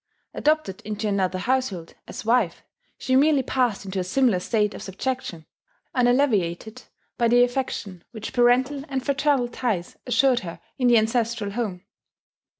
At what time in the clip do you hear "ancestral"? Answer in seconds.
10.97-11.51